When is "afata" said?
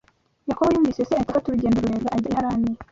1.31-1.47